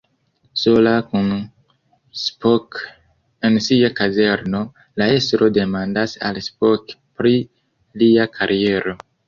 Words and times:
Sola 0.59 0.93
kun 1.09 1.27
Spock 2.21 2.79
en 3.49 3.59
sia 3.67 3.93
kazerno, 4.01 4.63
la 5.03 5.09
estro 5.21 5.53
demandas 5.61 6.19
al 6.31 6.43
Spock 6.49 6.99
pri 7.21 7.39
lia 8.03 8.31
kariero. 8.43 9.01